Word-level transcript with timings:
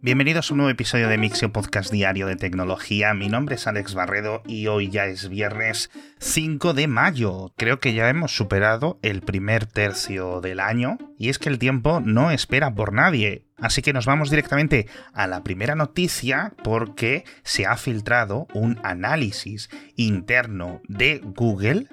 Bienvenidos 0.00 0.48
a 0.48 0.54
un 0.54 0.58
nuevo 0.58 0.70
episodio 0.70 1.08
de 1.08 1.18
Mixio 1.18 1.52
Podcast 1.52 1.90
Diario 1.90 2.28
de 2.28 2.36
Tecnología. 2.36 3.14
Mi 3.14 3.28
nombre 3.28 3.56
es 3.56 3.66
Alex 3.66 3.94
Barredo 3.94 4.44
y 4.46 4.68
hoy 4.68 4.90
ya 4.90 5.06
es 5.06 5.28
viernes 5.28 5.90
5 6.20 6.72
de 6.72 6.86
mayo. 6.86 7.52
Creo 7.56 7.80
que 7.80 7.94
ya 7.94 8.08
hemos 8.08 8.30
superado 8.30 9.00
el 9.02 9.22
primer 9.22 9.66
tercio 9.66 10.40
del 10.40 10.60
año 10.60 10.98
y 11.18 11.30
es 11.30 11.40
que 11.40 11.48
el 11.48 11.58
tiempo 11.58 12.00
no 12.00 12.30
espera 12.30 12.76
por 12.76 12.92
nadie. 12.92 13.48
Así 13.56 13.82
que 13.82 13.92
nos 13.92 14.06
vamos 14.06 14.30
directamente 14.30 14.86
a 15.12 15.26
la 15.26 15.42
primera 15.42 15.74
noticia 15.74 16.52
porque 16.62 17.24
se 17.42 17.66
ha 17.66 17.76
filtrado 17.76 18.46
un 18.54 18.78
análisis 18.84 19.68
interno 19.96 20.80
de 20.86 21.20
Google 21.24 21.88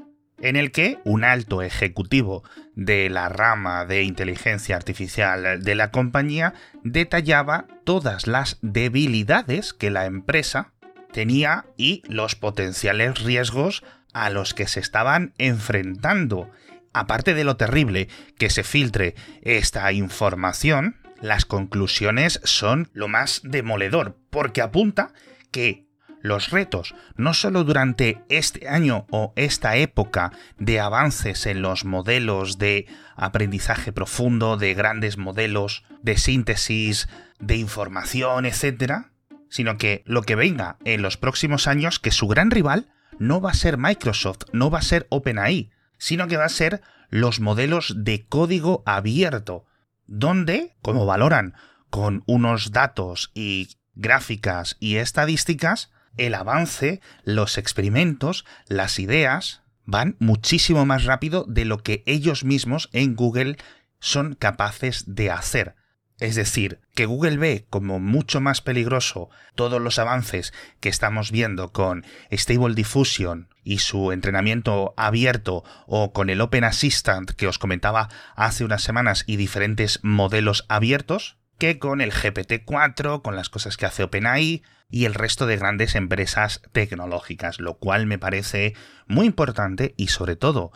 en 0.46 0.56
el 0.56 0.72
que 0.72 1.00
un 1.06 1.24
alto 1.24 1.64
ejecutivo 1.64 2.44
de 2.76 3.10
la 3.10 3.30
rama 3.30 3.86
de 3.86 4.04
inteligencia 4.04 4.76
artificial 4.76 5.64
de 5.64 5.76
la 5.76 5.90
compañía 5.90 6.54
detallaba 6.84 7.66
todas 7.84 8.28
las 8.28 8.60
debilidades 8.62 9.74
que 9.74 9.90
la 9.90 10.06
empresa 10.06 10.74
tenía 11.12 11.66
y 11.78 12.04
los 12.08 12.36
potenciales 12.36 13.24
riesgos 13.24 13.84
a 14.14 14.30
los 14.30 14.54
que 14.54 14.68
se 14.68 14.80
estaban 14.80 15.34
enfrentando. 15.40 16.52
Aparte 16.94 17.34
de 17.34 17.44
lo 17.44 17.58
terrible 17.58 18.08
que 18.38 18.52
se 18.52 18.64
filtre 18.64 19.16
esta 19.42 19.92
información, 19.94 20.98
las 21.22 21.46
conclusiones 21.46 22.40
son 22.44 22.90
lo 22.94 23.08
más 23.08 23.42
demoledor, 23.44 24.20
porque 24.30 24.62
apunta 24.62 25.12
que 25.50 25.85
los 26.26 26.50
retos, 26.50 26.96
no 27.16 27.34
solo 27.34 27.64
durante 27.64 28.24
este 28.30 28.68
año 28.68 29.06
o 29.12 29.34
esta 29.36 29.78
época 29.78 30.32
de 30.58 30.80
avances 30.80 31.46
en 31.46 31.62
los 31.62 31.86
modelos 31.86 32.58
de 32.58 32.88
aprendizaje 33.16 33.94
profundo, 33.94 34.58
de 34.58 34.74
grandes 34.74 35.18
modelos 35.18 35.84
de 36.02 36.18
síntesis 36.18 37.08
de 37.40 37.58
información, 37.58 38.46
etc., 38.46 39.06
sino 39.50 39.78
que 39.78 40.04
lo 40.06 40.24
que 40.24 40.36
venga 40.36 40.78
en 40.84 41.02
los 41.02 41.18
próximos 41.18 41.68
años, 41.68 42.00
que 42.00 42.12
su 42.12 42.28
gran 42.28 42.52
rival 42.52 42.90
no 43.20 43.40
va 43.40 43.52
a 43.52 43.56
ser 43.56 43.78
Microsoft, 43.78 44.44
no 44.52 44.70
va 44.70 44.80
a 44.80 44.84
ser 44.84 45.08
OpenAI, 45.10 45.72
sino 45.98 46.28
que 46.28 46.38
va 46.38 46.46
a 46.46 46.50
ser 46.50 46.82
los 47.10 47.40
modelos 47.40 47.94
de 47.98 48.26
código 48.26 48.84
abierto, 48.86 49.66
donde, 50.08 50.76
como 50.82 51.06
valoran 51.06 51.54
con 51.90 52.24
unos 52.26 52.72
datos 52.72 53.32
y 53.34 53.70
gráficas 53.94 54.76
y 54.80 54.98
estadísticas, 54.98 55.92
el 56.18 56.34
avance, 56.34 57.02
los 57.24 57.58
experimentos, 57.58 58.46
las 58.68 59.00
ideas 59.00 59.62
van 59.86 60.16
muchísimo 60.20 60.86
más 60.86 61.06
rápido 61.06 61.46
de 61.48 61.66
lo 61.66 61.80
que 61.80 62.04
ellos 62.06 62.44
mismos 62.44 62.90
en 62.92 63.16
Google 63.16 63.58
son 64.00 64.36
capaces 64.36 65.04
de 65.08 65.32
hacer. 65.32 65.76
Es 66.20 66.36
decir, 66.36 66.80
que 66.94 67.06
Google 67.06 67.38
ve 67.38 67.66
como 67.70 68.00
mucho 68.00 68.40
más 68.40 68.62
peligroso 68.62 69.30
todos 69.54 69.82
los 69.82 70.00
avances 70.00 70.54
que 70.80 70.88
estamos 70.88 71.30
viendo 71.32 71.74
con 71.74 72.06
Stable 72.32 72.74
Diffusion 72.74 73.50
y 73.66 73.80
su 73.80 74.14
entrenamiento 74.14 74.94
abierto 74.96 75.66
o 75.88 76.14
con 76.14 76.30
el 76.30 76.40
Open 76.40 76.64
Assistant 76.64 77.32
que 77.32 77.48
os 77.48 77.60
comentaba 77.60 78.10
hace 78.36 78.64
unas 78.64 78.82
semanas 78.82 79.26
y 79.28 79.36
diferentes 79.36 80.00
modelos 80.04 80.66
abiertos, 80.70 81.38
que 81.58 81.80
con 81.80 82.00
el 82.00 82.14
GPT-4, 82.14 83.22
con 83.22 83.36
las 83.36 83.50
cosas 83.50 83.76
que 83.76 83.86
hace 83.86 84.04
OpenAI 84.04 84.64
y 84.90 85.06
el 85.06 85.14
resto 85.14 85.46
de 85.46 85.58
grandes 85.58 85.96
empresas 85.96 86.62
tecnológicas, 86.72 87.60
lo 87.60 87.78
cual 87.78 88.06
me 88.06 88.20
parece 88.20 88.76
muy 89.08 89.26
importante 89.26 89.94
y 89.98 90.08
sobre 90.08 90.36
todo, 90.36 90.72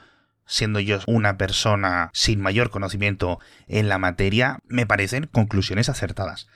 siendo 0.45 0.79
yo 0.79 0.99
una 1.07 1.37
persona 1.37 2.09
sin 2.13 2.41
mayor 2.41 2.69
conocimiento 2.69 3.39
en 3.67 3.87
la 3.87 3.97
materia, 3.97 4.59
me 4.67 4.85
parecen 4.85 5.27
conclusiones 5.27 5.89
acertadas. 5.89 6.47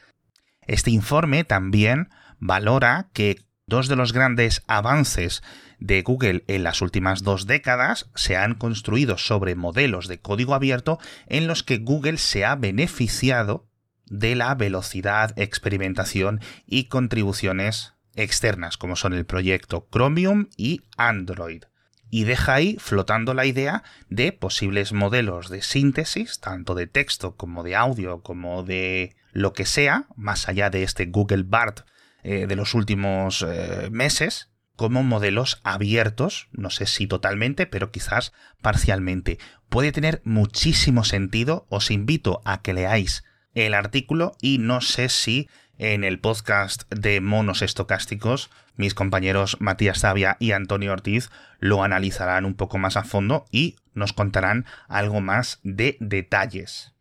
Este 0.66 0.92
informe 0.92 1.44
también 1.44 2.10
valora 2.40 3.10
que 3.14 3.38
dos 3.68 3.88
de 3.88 3.96
los 3.96 4.14
grandes 4.14 4.64
avances 4.68 5.44
de 5.80 6.02
Google 6.02 6.44
en 6.48 6.64
las 6.64 6.82
últimas 6.82 7.24
dos 7.24 7.46
décadas 7.46 8.10
se 8.16 8.38
han 8.38 8.56
construido 8.56 9.18
sobre 9.18 9.56
modelos 9.56 10.08
de 10.08 10.20
código 10.20 10.54
abierto 10.54 11.00
en 11.28 11.48
los 11.48 11.64
que 11.64 11.78
Google 11.78 12.18
se 12.18 12.46
ha 12.46 12.56
beneficiado 12.56 13.68
de 14.14 14.36
la 14.36 14.54
velocidad, 14.54 15.34
experimentación 15.40 16.40
y 16.68 16.86
contribuciones 16.86 17.94
externas, 18.16 18.78
como 18.78 18.96
son 18.96 19.14
el 19.14 19.26
proyecto 19.26 19.88
Chromium 19.92 20.50
y 20.56 20.82
Android. 20.98 21.64
Y 22.12 22.26
deja 22.26 22.54
ahí 22.54 22.78
flotando 22.80 23.34
la 23.34 23.48
idea 23.48 23.84
de 24.10 24.32
posibles 24.32 24.94
modelos 24.94 25.50
de 25.50 25.64
síntesis, 25.64 26.40
tanto 26.40 26.76
de 26.76 26.86
texto 26.86 27.36
como 27.36 27.64
de 27.64 27.76
audio, 27.76 28.22
como 28.22 28.62
de 28.62 29.16
lo 29.32 29.54
que 29.54 29.66
sea, 29.66 30.06
más 30.16 30.48
allá 30.48 30.70
de 30.70 30.84
este 30.84 31.08
Google 31.08 31.44
BART 31.44 31.80
eh, 32.22 32.46
de 32.46 32.56
los 32.56 32.76
últimos 32.76 33.44
eh, 33.48 33.90
meses, 33.92 34.52
como 34.76 35.02
modelos 35.02 35.60
abiertos, 35.64 36.50
no 36.52 36.70
sé 36.70 36.86
si 36.86 37.08
totalmente, 37.08 37.66
pero 37.66 37.92
quizás 37.92 38.32
parcialmente. 38.62 39.40
Puede 39.70 39.92
tener 39.92 40.22
muchísimo 40.24 41.04
sentido, 41.04 41.66
os 41.70 41.90
invito 41.90 42.42
a 42.46 42.62
que 42.62 42.74
leáis 42.74 43.24
el 43.54 43.74
artículo 43.74 44.36
y 44.42 44.58
no 44.58 44.82
sé 44.82 45.10
si 45.10 45.50
en 45.78 46.04
el 46.04 46.20
podcast 46.20 46.84
de 46.94 47.20
monos 47.20 47.62
estocásticos 47.62 48.50
mis 48.76 48.94
compañeros 48.94 49.58
Matías 49.60 50.00
Zavia 50.02 50.38
y 50.40 50.52
Antonio 50.52 50.92
Ortiz 50.92 51.30
lo 51.60 51.84
analizarán 51.84 52.46
un 52.46 52.56
poco 52.56 52.78
más 52.78 52.98
a 52.98 53.04
fondo 53.04 53.46
y 53.52 53.76
nos 53.94 54.14
contarán 54.14 54.66
algo 54.88 55.22
más 55.22 55.60
de 55.64 55.98
detalles. 56.00 56.94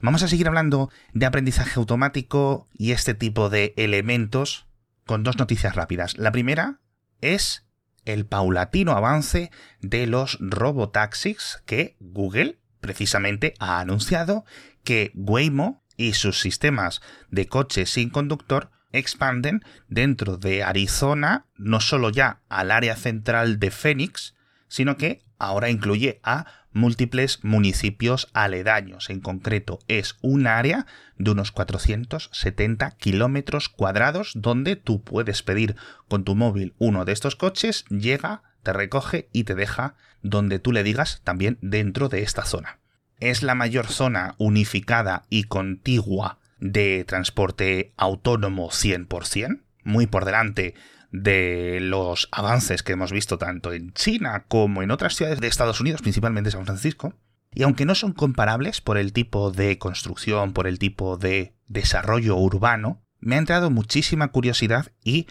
Vamos 0.00 0.22
a 0.22 0.28
seguir 0.28 0.48
hablando 0.48 0.90
de 1.12 1.26
aprendizaje 1.26 1.78
automático 1.78 2.68
y 2.72 2.92
este 2.92 3.12
tipo 3.12 3.50
de 3.50 3.74
elementos 3.76 4.66
con 5.04 5.22
dos 5.24 5.36
noticias 5.36 5.74
rápidas. 5.74 6.16
La 6.16 6.32
primera 6.32 6.80
es 7.20 7.66
el 8.06 8.24
paulatino 8.24 8.92
avance 8.92 9.50
de 9.80 10.06
los 10.06 10.38
robotaxis 10.40 11.62
que 11.66 11.96
Google 12.00 12.59
precisamente 12.80 13.54
ha 13.58 13.80
anunciado 13.80 14.44
que 14.84 15.12
Waymo 15.14 15.82
y 15.96 16.14
sus 16.14 16.40
sistemas 16.40 17.00
de 17.30 17.46
coches 17.46 17.90
sin 17.90 18.10
conductor 18.10 18.70
expanden 18.92 19.62
dentro 19.88 20.36
de 20.36 20.62
Arizona 20.62 21.46
no 21.56 21.80
solo 21.80 22.10
ya 22.10 22.40
al 22.48 22.70
área 22.70 22.96
central 22.96 23.60
de 23.60 23.70
Phoenix, 23.70 24.34
sino 24.68 24.96
que 24.96 25.22
ahora 25.38 25.70
incluye 25.70 26.20
a 26.22 26.46
múltiples 26.72 27.42
municipios 27.42 28.28
aledaños. 28.32 29.10
En 29.10 29.20
concreto, 29.20 29.80
es 29.88 30.16
un 30.22 30.46
área 30.46 30.86
de 31.16 31.32
unos 31.32 31.50
470 31.50 32.92
kilómetros 32.92 33.68
cuadrados 33.68 34.32
donde 34.34 34.76
tú 34.76 35.02
puedes 35.02 35.42
pedir 35.42 35.76
con 36.08 36.24
tu 36.24 36.34
móvil 36.34 36.74
uno 36.78 37.04
de 37.04 37.12
estos 37.12 37.36
coches, 37.36 37.84
llega, 37.86 38.42
te 38.62 38.72
recoge 38.72 39.28
y 39.32 39.44
te 39.44 39.54
deja 39.54 39.94
donde 40.22 40.58
tú 40.58 40.72
le 40.72 40.82
digas 40.82 41.20
también 41.24 41.58
dentro 41.60 42.08
de 42.08 42.22
esta 42.22 42.44
zona 42.44 42.80
es 43.20 43.42
la 43.42 43.54
mayor 43.54 43.86
zona 43.86 44.34
unificada 44.38 45.24
y 45.28 45.44
contigua 45.44 46.38
de 46.58 47.04
transporte 47.06 47.92
autónomo 47.96 48.70
100%, 48.70 49.60
muy 49.84 50.06
por 50.06 50.24
delante 50.24 50.74
de 51.12 51.78
los 51.80 52.28
avances 52.32 52.82
que 52.82 52.92
hemos 52.92 53.12
visto 53.12 53.38
tanto 53.38 53.72
en 53.72 53.92
China 53.92 54.44
como 54.48 54.82
en 54.82 54.90
otras 54.90 55.14
ciudades 55.14 55.40
de 55.40 55.48
Estados 55.48 55.80
Unidos, 55.80 56.02
principalmente 56.02 56.50
San 56.50 56.64
Francisco. 56.64 57.14
Y 57.52 57.64
aunque 57.64 57.84
no 57.84 57.94
son 57.94 58.12
comparables 58.12 58.80
por 58.80 58.96
el 58.96 59.12
tipo 59.12 59.50
de 59.50 59.76
construcción, 59.78 60.52
por 60.52 60.66
el 60.66 60.78
tipo 60.78 61.16
de 61.16 61.54
desarrollo 61.66 62.36
urbano, 62.36 63.02
me 63.18 63.34
ha 63.34 63.38
entrado 63.38 63.70
muchísima 63.70 64.28
curiosidad 64.28 64.92
y 65.02 65.26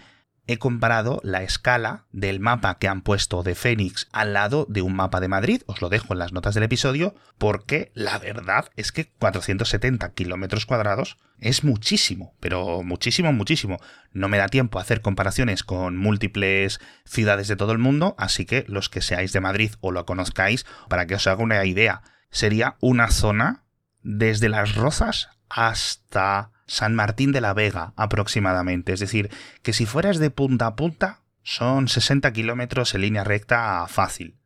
he 0.50 0.58
comparado 0.58 1.22
la 1.24 1.44
escala 1.44 2.06
del 2.12 2.40
mapa 2.40 2.80
que 2.80 2.88
han 2.88 3.04
puesto 3.04 3.44
de 3.44 3.54
Fénix 3.54 4.08
al 4.12 4.34
lado 4.34 4.66
de 4.68 4.82
un 4.82 4.96
mapa 4.96 5.20
de 5.20 5.28
Madrid, 5.28 5.62
os 5.68 5.80
lo 5.80 5.90
dejo 5.90 6.14
en 6.14 6.18
las 6.18 6.34
notas 6.34 6.56
del 6.56 6.64
episodio, 6.64 7.14
porque 7.38 7.92
la 7.94 8.18
verdad 8.18 8.72
es 8.76 8.92
que 8.92 9.12
470 9.20 10.12
kilómetros 10.16 10.66
cuadrados 10.66 11.18
es 11.38 11.64
muchísimo, 11.64 12.34
pero 12.40 12.82
muchísimo, 12.82 13.32
muchísimo. 13.32 13.78
No 14.12 14.28
me 14.28 14.40
da 14.40 14.48
tiempo 14.48 14.80
a 14.80 14.82
hacer 14.82 15.02
comparaciones 15.02 15.64
con 15.64 15.98
múltiples 15.98 16.80
ciudades 17.06 17.48
de 17.48 17.56
todo 17.56 17.72
el 17.72 17.78
mundo, 17.78 18.16
así 18.18 18.48
que 18.48 18.66
los 18.68 18.90
que 18.90 19.02
seáis 19.02 19.32
de 19.32 19.42
Madrid 19.42 19.74
o 19.82 19.92
lo 19.92 20.08
conozcáis, 20.08 20.66
para 20.88 21.06
que 21.06 21.14
os 21.14 21.28
haga 21.28 21.44
una 21.44 21.64
idea, 21.64 22.02
sería 22.32 22.76
una 22.80 23.12
zona 23.12 23.66
desde 24.02 24.50
las 24.50 24.74
Rozas 24.74 25.30
hasta 25.48 26.54
San 26.70 26.96
Martín 26.96 27.34
de 27.34 27.42
la 27.42 27.54
Vega 27.54 27.94
aproximadamente. 27.98 28.94
Es 28.94 29.02
decir, 29.02 29.30
que 29.62 29.74
si 29.74 29.86
fueras 29.86 30.20
de 30.20 30.30
punta 30.30 30.68
a 30.68 30.76
punta, 30.76 31.20
son 31.44 31.88
60 31.88 32.32
kilómetros 32.32 32.94
en 32.96 33.02
línea 33.02 33.24
recta 33.24 33.86
fácil. 33.88 34.38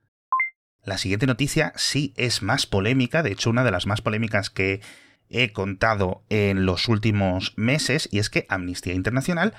La 0.84 0.98
siguiente 0.98 1.28
noticia 1.28 1.74
sí 1.75 2.14
es 2.18 2.42
más 2.42 2.66
polémica, 2.66 3.24
de 3.24 3.31
hecho 3.31 3.50
una 3.50 3.64
de 3.64 3.72
las 3.72 3.86
más 3.86 4.02
polémicas 4.02 4.50
que 4.50 4.81
he 5.30 5.52
contado 5.52 6.24
en 6.30 6.66
los 6.66 6.88
últimos 6.88 7.54
meses, 7.56 8.10
y 8.12 8.20
es 8.20 8.30
que 8.30 8.46
Amnistía 8.50 8.94
Internacional 8.94 9.54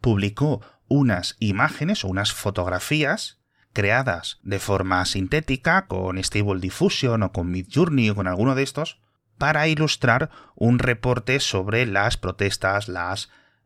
publicó 0.00 0.62
unas 0.88 1.36
imágenes 1.38 2.04
o 2.04 2.08
unas 2.08 2.32
fotografías 2.32 3.38
creadas 3.72 4.38
de 4.42 4.58
forma 4.58 5.04
sintética 5.06 5.86
con 5.86 6.22
Stable 6.22 6.60
Diffusion 6.60 7.22
o 7.22 7.32
con 7.32 7.50
Midjourney 7.50 8.10
o 8.10 8.14
con 8.14 8.26
alguno 8.26 8.54
de 8.54 8.62
estos, 8.62 9.00
para 9.42 9.66
ilustrar 9.66 10.30
un 10.54 10.78
reporte 10.78 11.40
sobre 11.40 11.84
las 11.84 12.16
protestas, 12.16 12.88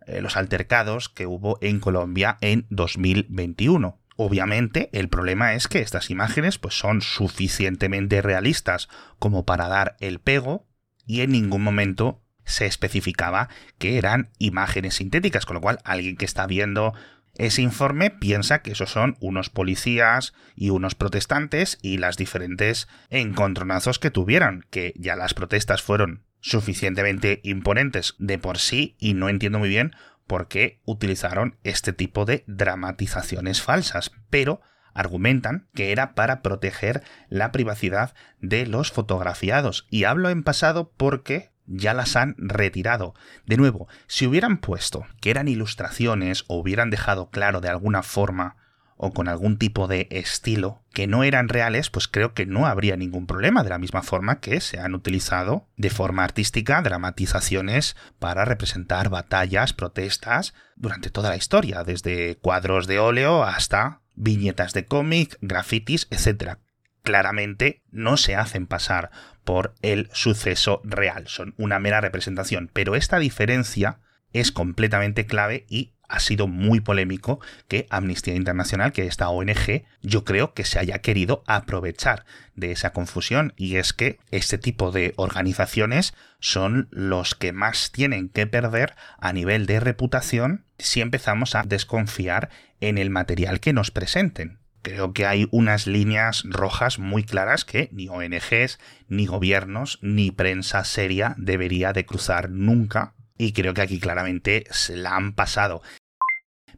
eh, 0.06 0.22
los 0.22 0.38
altercados 0.38 1.10
que 1.10 1.26
hubo 1.26 1.58
en 1.60 1.80
Colombia 1.80 2.38
en 2.40 2.64
2021. 2.70 4.00
Obviamente, 4.16 4.88
el 4.94 5.10
problema 5.10 5.52
es 5.52 5.68
que 5.68 5.80
estas 5.80 6.08
imágenes 6.08 6.56
pues, 6.56 6.78
son 6.78 7.02
suficientemente 7.02 8.22
realistas 8.22 8.88
como 9.18 9.44
para 9.44 9.68
dar 9.68 9.98
el 10.00 10.18
pego 10.18 10.66
y 11.04 11.20
en 11.20 11.32
ningún 11.32 11.62
momento 11.62 12.22
se 12.46 12.64
especificaba 12.64 13.50
que 13.76 13.98
eran 13.98 14.30
imágenes 14.38 14.94
sintéticas, 14.94 15.44
con 15.44 15.56
lo 15.56 15.60
cual 15.60 15.80
alguien 15.84 16.16
que 16.16 16.24
está 16.24 16.46
viendo 16.46 16.94
ese 17.38 17.62
informe 17.62 18.10
piensa 18.10 18.62
que 18.62 18.72
esos 18.72 18.90
son 18.90 19.16
unos 19.20 19.50
policías 19.50 20.34
y 20.54 20.70
unos 20.70 20.94
protestantes 20.94 21.78
y 21.82 21.98
las 21.98 22.16
diferentes 22.16 22.88
encontronazos 23.10 23.98
que 23.98 24.10
tuvieran, 24.10 24.64
que 24.70 24.94
ya 24.96 25.16
las 25.16 25.34
protestas 25.34 25.82
fueron 25.82 26.24
suficientemente 26.40 27.40
imponentes 27.42 28.14
de 28.18 28.38
por 28.38 28.58
sí 28.58 28.96
y 28.98 29.14
no 29.14 29.28
entiendo 29.28 29.58
muy 29.58 29.68
bien 29.68 29.92
por 30.26 30.48
qué 30.48 30.80
utilizaron 30.84 31.56
este 31.62 31.92
tipo 31.92 32.24
de 32.24 32.44
dramatizaciones 32.46 33.62
falsas, 33.62 34.12
pero 34.30 34.60
argumentan 34.94 35.68
que 35.74 35.92
era 35.92 36.14
para 36.14 36.42
proteger 36.42 37.02
la 37.28 37.52
privacidad 37.52 38.14
de 38.40 38.66
los 38.66 38.90
fotografiados. 38.90 39.86
Y 39.90 40.04
hablo 40.04 40.30
en 40.30 40.42
pasado 40.42 40.92
porque 40.96 41.50
ya 41.66 41.94
las 41.94 42.16
han 42.16 42.34
retirado. 42.38 43.14
De 43.44 43.56
nuevo, 43.56 43.88
si 44.06 44.26
hubieran 44.26 44.58
puesto 44.58 45.06
que 45.20 45.30
eran 45.30 45.48
ilustraciones 45.48 46.44
o 46.48 46.58
hubieran 46.58 46.90
dejado 46.90 47.30
claro 47.30 47.60
de 47.60 47.68
alguna 47.68 48.02
forma 48.02 48.56
o 48.96 49.12
con 49.12 49.28
algún 49.28 49.58
tipo 49.58 49.88
de 49.88 50.08
estilo 50.10 50.82
que 50.92 51.06
no 51.06 51.22
eran 51.22 51.48
reales, 51.48 51.90
pues 51.90 52.08
creo 52.08 52.32
que 52.32 52.46
no 52.46 52.66
habría 52.66 52.96
ningún 52.96 53.26
problema, 53.26 53.62
de 53.62 53.68
la 53.68 53.78
misma 53.78 54.02
forma 54.02 54.40
que 54.40 54.60
se 54.60 54.80
han 54.80 54.94
utilizado 54.94 55.68
de 55.76 55.90
forma 55.90 56.24
artística 56.24 56.80
dramatizaciones 56.80 57.94
para 58.18 58.44
representar 58.46 59.10
batallas, 59.10 59.74
protestas 59.74 60.54
durante 60.76 61.10
toda 61.10 61.28
la 61.28 61.36
historia, 61.36 61.84
desde 61.84 62.36
cuadros 62.36 62.86
de 62.86 62.98
óleo 62.98 63.44
hasta 63.44 64.00
viñetas 64.14 64.72
de 64.72 64.86
cómic, 64.86 65.36
grafitis, 65.42 66.08
etc. 66.10 66.56
Claramente 67.02 67.82
no 67.90 68.16
se 68.16 68.34
hacen 68.34 68.66
pasar 68.66 69.10
por 69.46 69.74
el 69.80 70.10
suceso 70.12 70.82
real, 70.82 71.28
son 71.28 71.54
una 71.56 71.78
mera 71.78 72.00
representación, 72.00 72.68
pero 72.72 72.96
esta 72.96 73.20
diferencia 73.20 74.00
es 74.32 74.50
completamente 74.50 75.24
clave 75.24 75.64
y 75.68 75.92
ha 76.08 76.18
sido 76.18 76.48
muy 76.48 76.80
polémico 76.80 77.40
que 77.68 77.86
Amnistía 77.88 78.34
Internacional, 78.34 78.92
que 78.92 79.06
esta 79.06 79.28
ONG, 79.28 79.84
yo 80.02 80.24
creo 80.24 80.52
que 80.52 80.64
se 80.64 80.80
haya 80.80 80.98
querido 80.98 81.44
aprovechar 81.46 82.24
de 82.54 82.72
esa 82.72 82.92
confusión. 82.92 83.52
Y 83.56 83.76
es 83.76 83.92
que 83.92 84.18
este 84.30 84.58
tipo 84.58 84.90
de 84.90 85.14
organizaciones 85.16 86.14
son 86.40 86.88
los 86.90 87.34
que 87.34 87.52
más 87.52 87.92
tienen 87.92 88.28
que 88.28 88.46
perder 88.46 88.94
a 89.18 89.32
nivel 89.32 89.66
de 89.66 89.80
reputación 89.80 90.64
si 90.78 91.00
empezamos 91.00 91.54
a 91.54 91.62
desconfiar 91.62 92.50
en 92.80 92.98
el 92.98 93.10
material 93.10 93.60
que 93.60 93.72
nos 93.72 93.90
presenten. 93.90 94.58
Creo 94.86 95.12
que 95.12 95.26
hay 95.26 95.48
unas 95.50 95.88
líneas 95.88 96.44
rojas 96.44 97.00
muy 97.00 97.24
claras 97.24 97.64
que 97.64 97.88
ni 97.90 98.08
ONGs, 98.08 98.78
ni 99.08 99.26
gobiernos, 99.26 99.98
ni 100.00 100.30
prensa 100.30 100.84
seria 100.84 101.34
debería 101.38 101.92
de 101.92 102.06
cruzar 102.06 102.50
nunca 102.50 103.16
y 103.36 103.52
creo 103.52 103.74
que 103.74 103.80
aquí 103.80 103.98
claramente 103.98 104.64
se 104.70 104.94
la 104.94 105.16
han 105.16 105.32
pasado. 105.32 105.82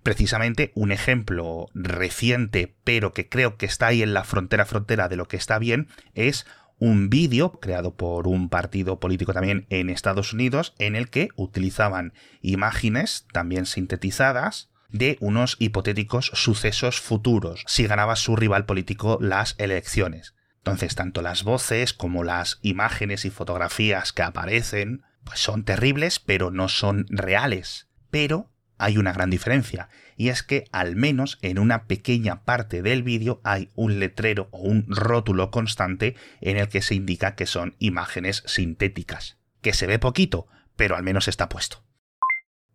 Precisamente 0.03 0.73
un 0.75 0.91
ejemplo 0.91 1.67
reciente, 1.75 2.75
pero 2.83 3.13
que 3.13 3.29
creo 3.29 3.59
que 3.59 3.67
está 3.67 3.89
ahí 3.89 4.03
en 4.03 4.15
la 4.15 4.25
frontera 4.25 4.65
frontera 4.65 5.11
de 5.11 5.17
lo 5.17 5.29
que 5.29 5.37
está 5.37 5.59
bien, 5.59 5.89
es 6.15 6.47
un 6.79 7.11
vídeo 7.11 7.61
creado 7.61 7.95
por 7.95 8.27
un 8.27 8.49
partido 8.49 9.01
político 9.01 9.35
también 9.35 9.67
en 9.69 9.91
Estados 9.91 10.33
Unidos 10.33 10.75
en 10.79 10.97
el 10.97 11.11
que 11.11 11.29
utilizaban 11.37 12.15
imágenes 12.41 13.27
también 13.35 13.67
sintetizadas 13.67 14.71
de 14.89 15.17
unos 15.21 15.57
hipotéticos 15.59 16.31
sucesos 16.35 17.01
futuros 17.01 17.65
si 17.67 17.87
ganaba 17.87 18.17
su 18.17 18.37
rival 18.37 18.67
político 18.67 19.19
las 19.21 19.55
elecciones. 19.59 20.35
Entonces, 20.59 20.95
tanto 20.95 21.23
las 21.23 21.45
voces 21.45 21.93
como 21.93 22.25
las 22.25 22.59
imágenes 22.63 23.25
y 23.25 23.31
fotografías 23.31 24.13
que 24.13 24.23
aparecen 24.23 25.03
pues 25.25 25.41
son 25.41 25.65
terribles, 25.65 26.21
pero 26.21 26.51
no 26.51 26.69
son 26.69 27.07
reales. 27.11 27.89
Pero 28.11 28.51
hay 28.79 28.97
una 28.97 29.13
gran 29.13 29.29
diferencia, 29.29 29.89
y 30.17 30.29
es 30.29 30.43
que 30.43 30.65
al 30.73 30.97
menos 30.97 31.39
en 31.43 31.59
una 31.59 31.85
pequeña 31.85 32.45
parte 32.45 32.81
del 32.81 33.03
vídeo 33.03 33.41
hay 33.45 33.71
un 33.75 33.99
letrero 33.99 34.49
o 34.53 34.61
un 34.61 34.87
rótulo 34.89 35.51
constante 35.51 36.17
en 36.41 36.57
el 36.57 36.69
que 36.69 36.81
se 36.81 36.95
indica 36.95 37.35
que 37.35 37.47
son 37.47 37.75
imágenes 37.79 38.45
sintéticas. 38.47 39.37
Que 39.61 39.75
se 39.75 39.87
ve 39.87 39.99
poquito, 39.99 40.47
pero 40.77 40.97
al 40.97 41.03
menos 41.03 41.29
está 41.29 41.49
puesto. 41.49 41.83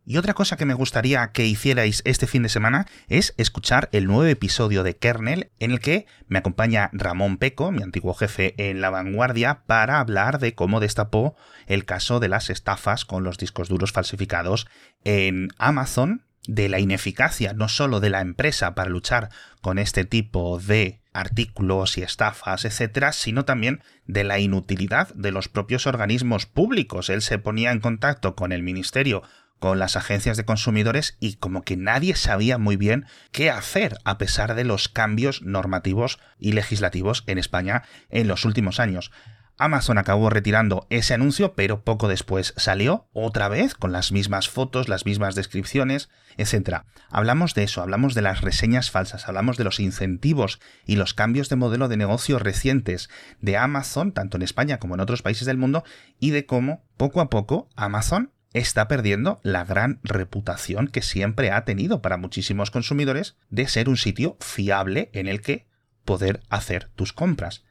Y 0.06 0.18
otra 0.18 0.34
cosa 0.34 0.58
que 0.58 0.66
me 0.66 0.74
gustaría 0.74 1.32
que 1.32 1.46
hicierais 1.46 2.02
este 2.06 2.28
fin 2.28 2.44
de 2.44 2.50
semana 2.50 2.88
es 3.08 3.34
escuchar 3.38 3.88
el 3.94 4.06
nuevo 4.06 4.26
episodio 4.26 4.84
de 4.84 4.98
Kernel 4.98 5.52
en 5.60 5.72
el 5.72 5.80
que 5.80 6.08
me 6.28 6.40
acompaña 6.40 6.90
Ramón 6.92 7.38
Peco, 7.38 7.72
mi 7.72 7.84
antiguo 7.84 8.14
jefe 8.14 8.54
en 8.58 8.82
la 8.82 8.90
vanguardia, 8.90 9.64
para 9.66 10.02
hablar 10.02 10.40
de 10.40 10.56
cómo 10.56 10.82
destapó 10.82 11.38
el 11.68 11.86
caso 11.86 12.20
de 12.20 12.28
las 12.28 12.50
estafas 12.50 13.06
con 13.06 13.24
los 13.24 13.38
discos 13.38 13.70
duros 13.70 13.94
falsificados 13.94 14.68
en 15.06 15.50
Amazon, 15.58 16.26
de 16.48 16.70
la 16.70 16.80
ineficacia 16.80 17.54
no 17.54 17.70
solo 17.70 18.00
de 18.00 18.10
la 18.10 18.22
empresa 18.22 18.76
para 18.76 18.90
luchar 18.90 19.30
con 19.62 19.80
este 19.80 20.04
tipo 20.06 20.60
de 20.60 21.00
artículos 21.14 21.98
y 21.98 22.02
estafas, 22.02 22.66
etcétera, 22.66 23.14
sino 23.14 23.46
también 23.46 23.82
de 24.08 24.24
la 24.24 24.40
inutilidad 24.40 25.14
de 25.14 25.32
los 25.32 25.48
propios 25.48 25.88
organismos 25.88 26.46
públicos. 26.46 27.10
Él 27.10 27.22
se 27.22 27.38
ponía 27.38 27.72
en 27.72 27.80
contacto 27.80 28.36
con 28.36 28.52
el 28.52 28.64
ministerio 28.64 29.24
con 29.64 29.80
las 29.80 29.96
agencias 29.96 30.36
de 30.36 30.44
consumidores 30.44 31.16
y 31.22 31.36
como 31.36 31.62
que 31.62 31.78
nadie 31.78 32.18
sabía 32.18 32.58
muy 32.58 32.76
bien 32.76 33.06
qué 33.32 33.50
hacer 33.50 33.98
a 34.04 34.18
pesar 34.18 34.56
de 34.56 34.66
los 34.66 34.90
cambios 34.90 35.42
normativos 35.42 36.20
y 36.38 36.52
legislativos 36.52 37.24
en 37.28 37.38
España 37.38 37.84
en 38.10 38.28
los 38.28 38.44
últimos 38.44 38.82
años. 38.82 39.10
Amazon 39.58 39.98
acabó 39.98 40.30
retirando 40.30 40.86
ese 40.90 41.14
anuncio, 41.14 41.54
pero 41.54 41.86
poco 41.86 42.10
después 42.10 42.54
salió 42.58 43.08
otra 43.14 43.48
vez 43.48 43.74
con 43.74 43.94
las 43.94 44.12
mismas 44.12 44.50
fotos, 44.50 44.90
las 44.90 45.06
mismas 45.06 45.34
descripciones, 45.34 46.10
etc. 46.36 46.80
Hablamos 47.10 47.54
de 47.54 47.64
eso, 47.64 47.82
hablamos 47.82 48.16
de 48.16 48.22
las 48.22 48.42
reseñas 48.42 48.92
falsas, 48.92 49.30
hablamos 49.30 49.56
de 49.56 49.64
los 49.64 49.80
incentivos 49.80 50.60
y 50.86 50.98
los 50.98 51.14
cambios 51.14 51.48
de 51.48 51.56
modelo 51.56 51.88
de 51.88 51.96
negocio 51.96 52.38
recientes 52.38 53.10
de 53.40 53.56
Amazon, 53.56 54.12
tanto 54.12 54.36
en 54.36 54.44
España 54.44 54.78
como 54.78 54.96
en 54.96 55.00
otros 55.00 55.22
países 55.22 55.46
del 55.46 55.56
mundo, 55.56 55.86
y 56.20 56.32
de 56.32 56.46
cómo 56.46 56.84
poco 56.98 57.22
a 57.22 57.30
poco 57.30 57.70
Amazon 57.78 58.34
está 58.54 58.88
perdiendo 58.88 59.40
la 59.44 59.66
gran 59.66 60.00
reputación 60.04 60.88
que 60.88 61.02
siempre 61.02 61.52
ha 61.52 61.66
tenido 61.66 62.02
para 62.02 62.18
muchísimos 62.18 62.72
consumidores 62.72 63.36
de 63.50 63.68
ser 63.68 63.90
un 63.90 63.98
sitio 63.98 64.38
fiable 64.40 65.10
en 65.14 65.28
el 65.28 65.42
que 65.42 65.68
poder 66.06 66.42
hacer 66.50 66.90
tus 66.96 67.14
compras. 67.14 67.64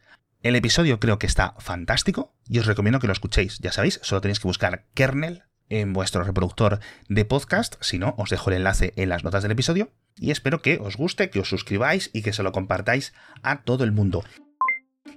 El 0.42 0.56
episodio 0.56 0.98
creo 0.98 1.18
que 1.18 1.26
está 1.26 1.54
fantástico 1.58 2.34
y 2.48 2.58
os 2.58 2.66
recomiendo 2.66 2.98
que 2.98 3.06
lo 3.06 3.12
escuchéis. 3.12 3.58
Ya 3.60 3.70
sabéis, 3.70 4.00
solo 4.02 4.20
tenéis 4.20 4.40
que 4.40 4.48
buscar 4.48 4.86
kernel 4.94 5.44
en 5.68 5.92
vuestro 5.92 6.24
reproductor 6.24 6.80
de 7.08 7.24
podcast, 7.24 7.76
si 7.80 7.98
no, 7.98 8.14
os 8.18 8.28
dejo 8.28 8.50
el 8.50 8.56
enlace 8.56 8.92
en 8.96 9.08
las 9.08 9.24
notas 9.24 9.42
del 9.42 9.52
episodio 9.52 9.92
y 10.16 10.30
espero 10.30 10.60
que 10.60 10.78
os 10.78 10.96
guste, 10.96 11.30
que 11.30 11.40
os 11.40 11.48
suscribáis 11.48 12.10
y 12.12 12.22
que 12.22 12.32
se 12.32 12.42
lo 12.42 12.52
compartáis 12.52 13.14
a 13.42 13.62
todo 13.62 13.84
el 13.84 13.92
mundo. 13.92 14.24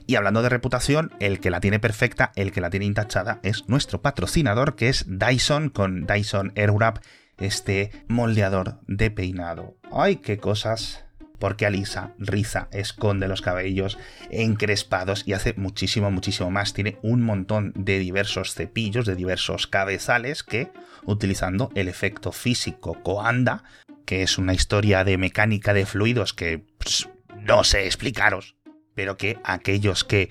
Y 0.08 0.16
hablando 0.16 0.44
de 0.44 0.50
reputación, 0.50 1.12
el 1.20 1.40
que 1.40 1.50
la 1.50 1.60
tiene 1.60 1.80
perfecta, 1.80 2.32
el 2.36 2.52
que 2.52 2.62
la 2.62 2.70
tiene 2.70 2.86
intachada, 2.86 3.40
es 3.42 3.68
nuestro 3.68 4.02
patrocinador, 4.02 4.76
que 4.76 4.90
es 4.90 5.06
Dyson, 5.08 5.70
con 5.70 6.06
Dyson 6.06 6.54
Airwrap, 6.56 7.00
este 7.38 7.92
moldeador 8.08 8.80
de 8.88 9.10
peinado. 9.10 9.78
¡Ay, 9.92 10.18
qué 10.18 10.38
cosas! 10.38 11.04
Porque 11.40 11.66
alisa, 11.66 12.14
riza, 12.18 12.70
esconde 12.72 13.28
los 13.28 13.42
cabellos 13.42 13.98
encrespados 14.30 15.24
y 15.28 15.34
hace 15.34 15.54
muchísimo, 15.58 16.10
muchísimo 16.10 16.50
más. 16.50 16.74
Tiene 16.74 16.98
un 17.02 17.22
montón 17.22 17.74
de 17.76 18.00
diversos 18.00 18.54
cepillos, 18.54 19.06
de 19.06 19.16
diversos 19.16 19.68
cabezales 19.68 20.44
que, 20.44 20.72
utilizando 21.04 21.72
el 21.76 21.90
efecto 21.90 22.32
físico 22.32 23.02
Coanda, 23.04 23.64
que 24.06 24.24
es 24.24 24.38
una 24.38 24.54
historia 24.54 25.04
de 25.04 25.18
mecánica 25.18 25.74
de 25.74 25.86
fluidos 25.86 26.34
que 26.34 26.64
pues, 26.78 27.10
no 27.42 27.64
sé 27.66 27.86
explicaros, 27.86 28.55
pero 28.96 29.18
que 29.18 29.38
aquellos 29.44 30.04
que 30.04 30.30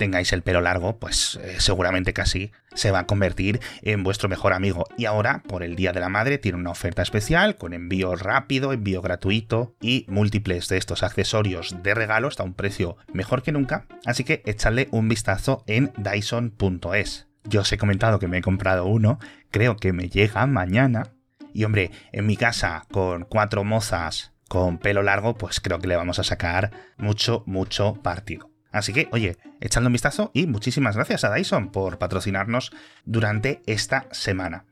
tengáis 0.00 0.32
el 0.32 0.40
pelo 0.40 0.62
largo, 0.62 0.98
pues 0.98 1.38
eh, 1.42 1.56
seguramente 1.58 2.14
casi 2.14 2.52
se 2.74 2.90
va 2.90 3.00
a 3.00 3.06
convertir 3.06 3.60
en 3.82 4.02
vuestro 4.02 4.30
mejor 4.30 4.54
amigo. 4.54 4.86
Y 4.96 5.04
ahora, 5.04 5.42
por 5.46 5.62
el 5.62 5.76
Día 5.76 5.92
de 5.92 6.00
la 6.00 6.08
Madre, 6.08 6.38
tiene 6.38 6.56
una 6.56 6.70
oferta 6.70 7.02
especial 7.02 7.56
con 7.56 7.74
envío 7.74 8.16
rápido, 8.16 8.72
envío 8.72 9.02
gratuito 9.02 9.74
y 9.78 10.06
múltiples 10.08 10.68
de 10.68 10.78
estos 10.78 11.02
accesorios 11.02 11.82
de 11.82 11.94
regalo 11.94 12.28
hasta 12.28 12.44
un 12.44 12.54
precio 12.54 12.96
mejor 13.12 13.42
que 13.42 13.52
nunca. 13.52 13.84
Así 14.06 14.24
que 14.24 14.42
echadle 14.46 14.88
un 14.90 15.06
vistazo 15.06 15.64
en 15.66 15.92
dyson.es. 15.98 17.28
Yo 17.44 17.60
os 17.60 17.70
he 17.70 17.76
comentado 17.76 18.18
que 18.18 18.28
me 18.28 18.38
he 18.38 18.42
comprado 18.42 18.86
uno, 18.86 19.18
creo 19.50 19.76
que 19.76 19.92
me 19.92 20.08
llega 20.08 20.46
mañana. 20.46 21.12
Y 21.52 21.64
hombre, 21.64 21.90
en 22.12 22.26
mi 22.26 22.38
casa, 22.38 22.86
con 22.90 23.24
cuatro 23.24 23.64
mozas 23.64 24.32
con 24.50 24.78
pelo 24.78 25.04
largo, 25.04 25.36
pues 25.38 25.60
creo 25.60 25.78
que 25.78 25.86
le 25.86 25.94
vamos 25.94 26.18
a 26.18 26.24
sacar 26.24 26.72
mucho, 26.96 27.44
mucho 27.46 27.94
partido. 28.02 28.50
Así 28.72 28.92
que, 28.92 29.08
oye, 29.12 29.36
echando 29.60 29.86
un 29.86 29.92
vistazo 29.92 30.32
y 30.34 30.48
muchísimas 30.48 30.96
gracias 30.96 31.22
a 31.22 31.32
Dyson 31.32 31.70
por 31.70 31.98
patrocinarnos 31.98 32.72
durante 33.04 33.62
esta 33.66 34.08
semana. 34.10 34.64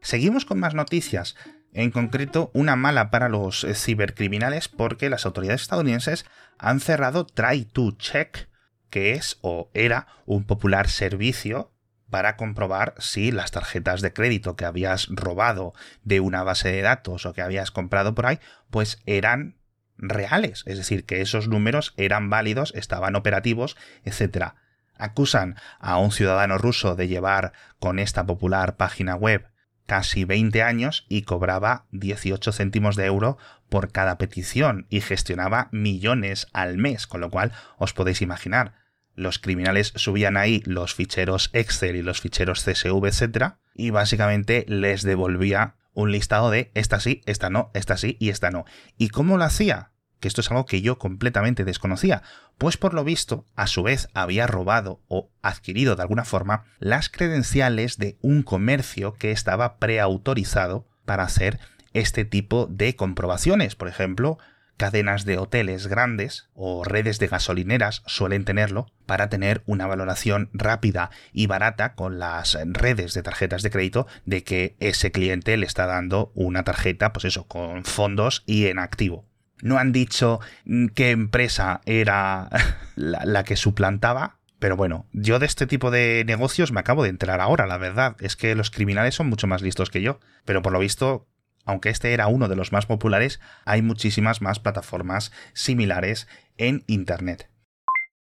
Seguimos 0.00 0.44
con 0.44 0.60
más 0.60 0.74
noticias, 0.74 1.34
en 1.72 1.90
concreto 1.90 2.52
una 2.54 2.76
mala 2.76 3.10
para 3.10 3.28
los 3.28 3.66
cibercriminales 3.74 4.68
porque 4.68 5.10
las 5.10 5.26
autoridades 5.26 5.62
estadounidenses 5.62 6.24
han 6.56 6.78
cerrado 6.78 7.26
Try2Check, 7.26 8.46
que 8.90 9.14
es 9.14 9.38
o 9.40 9.72
era 9.74 10.06
un 10.24 10.44
popular 10.44 10.88
servicio 10.88 11.73
para 12.10 12.36
comprobar 12.36 12.94
si 12.98 13.32
las 13.32 13.50
tarjetas 13.50 14.00
de 14.00 14.12
crédito 14.12 14.56
que 14.56 14.64
habías 14.64 15.08
robado 15.10 15.74
de 16.02 16.20
una 16.20 16.42
base 16.42 16.70
de 16.70 16.82
datos 16.82 17.26
o 17.26 17.32
que 17.32 17.42
habías 17.42 17.70
comprado 17.70 18.14
por 18.14 18.26
ahí, 18.26 18.38
pues 18.70 19.00
eran 19.06 19.56
reales, 19.96 20.64
es 20.66 20.78
decir, 20.78 21.04
que 21.04 21.20
esos 21.20 21.48
números 21.48 21.94
eran 21.96 22.30
válidos, 22.30 22.72
estaban 22.74 23.16
operativos, 23.16 23.76
etc. 24.04 24.54
Acusan 24.96 25.56
a 25.78 25.98
un 25.98 26.12
ciudadano 26.12 26.58
ruso 26.58 26.94
de 26.96 27.08
llevar 27.08 27.52
con 27.78 27.98
esta 27.98 28.26
popular 28.26 28.76
página 28.76 29.16
web 29.16 29.48
casi 29.86 30.24
20 30.24 30.62
años 30.62 31.04
y 31.08 31.22
cobraba 31.22 31.86
18 31.92 32.52
céntimos 32.52 32.96
de 32.96 33.06
euro 33.06 33.38
por 33.68 33.92
cada 33.92 34.18
petición 34.18 34.86
y 34.88 35.00
gestionaba 35.00 35.68
millones 35.72 36.46
al 36.52 36.78
mes, 36.78 37.06
con 37.06 37.20
lo 37.20 37.30
cual 37.30 37.52
os 37.76 37.92
podéis 37.92 38.22
imaginar, 38.22 38.83
los 39.14 39.38
criminales 39.38 39.92
subían 39.96 40.36
ahí 40.36 40.62
los 40.66 40.94
ficheros 40.94 41.50
Excel 41.52 41.96
y 41.96 42.02
los 42.02 42.20
ficheros 42.20 42.64
CSV, 42.64 43.06
etc. 43.06 43.54
y 43.74 43.90
básicamente 43.90 44.64
les 44.68 45.02
devolvía 45.02 45.76
un 45.92 46.10
listado 46.10 46.50
de 46.50 46.70
esta 46.74 47.00
sí, 47.00 47.22
esta 47.26 47.50
no, 47.50 47.70
esta 47.74 47.96
sí 47.96 48.16
y 48.18 48.30
esta 48.30 48.50
no. 48.50 48.64
¿Y 48.98 49.08
cómo 49.08 49.38
lo 49.38 49.44
hacía? 49.44 49.92
Que 50.20 50.28
esto 50.28 50.40
es 50.40 50.50
algo 50.50 50.66
que 50.66 50.82
yo 50.82 50.98
completamente 50.98 51.64
desconocía, 51.64 52.22
pues 52.58 52.76
por 52.76 52.94
lo 52.94 53.04
visto, 53.04 53.46
a 53.54 53.66
su 53.66 53.82
vez 53.82 54.08
había 54.14 54.46
robado 54.46 55.02
o 55.08 55.30
adquirido 55.42 55.96
de 55.96 56.02
alguna 56.02 56.24
forma 56.24 56.64
las 56.78 57.08
credenciales 57.08 57.98
de 57.98 58.16
un 58.22 58.42
comercio 58.42 59.14
que 59.14 59.30
estaba 59.30 59.76
preautorizado 59.78 60.86
para 61.04 61.24
hacer 61.24 61.60
este 61.92 62.24
tipo 62.24 62.66
de 62.66 62.96
comprobaciones. 62.96 63.76
Por 63.76 63.88
ejemplo, 63.88 64.38
cadenas 64.76 65.24
de 65.24 65.38
hoteles 65.38 65.86
grandes 65.86 66.48
o 66.54 66.84
redes 66.84 67.18
de 67.18 67.28
gasolineras 67.28 68.02
suelen 68.06 68.44
tenerlo 68.44 68.86
para 69.06 69.28
tener 69.28 69.62
una 69.66 69.86
valoración 69.86 70.50
rápida 70.52 71.10
y 71.32 71.46
barata 71.46 71.94
con 71.94 72.18
las 72.18 72.58
redes 72.64 73.14
de 73.14 73.22
tarjetas 73.22 73.62
de 73.62 73.70
crédito 73.70 74.06
de 74.24 74.42
que 74.42 74.76
ese 74.80 75.12
cliente 75.12 75.56
le 75.56 75.66
está 75.66 75.86
dando 75.86 76.32
una 76.34 76.64
tarjeta, 76.64 77.12
pues 77.12 77.24
eso, 77.24 77.46
con 77.46 77.84
fondos 77.84 78.42
y 78.46 78.66
en 78.66 78.78
activo. 78.78 79.26
No 79.62 79.78
han 79.78 79.92
dicho 79.92 80.40
qué 80.94 81.10
empresa 81.10 81.80
era 81.86 82.48
la, 82.96 83.24
la 83.24 83.44
que 83.44 83.56
suplantaba, 83.56 84.38
pero 84.64 84.76
bueno, 84.76 85.06
yo 85.12 85.38
de 85.38 85.46
este 85.46 85.66
tipo 85.66 85.90
de 85.90 86.24
negocios 86.26 86.72
me 86.72 86.80
acabo 86.80 87.02
de 87.02 87.10
enterar 87.10 87.42
ahora, 87.42 87.66
la 87.66 87.76
verdad. 87.76 88.16
Es 88.20 88.34
que 88.34 88.54
los 88.54 88.70
criminales 88.70 89.14
son 89.14 89.28
mucho 89.28 89.46
más 89.46 89.60
listos 89.60 89.90
que 89.90 90.00
yo. 90.00 90.20
Pero 90.46 90.62
por 90.62 90.72
lo 90.72 90.78
visto, 90.78 91.26
aunque 91.64 91.90
este 91.90 92.12
era 92.12 92.26
uno 92.26 92.48
de 92.48 92.56
los 92.56 92.72
más 92.72 92.86
populares, 92.86 93.40
hay 93.64 93.82
muchísimas 93.82 94.42
más 94.42 94.60
plataformas 94.60 95.32
similares 95.52 96.28
en 96.56 96.84
Internet. 96.86 97.50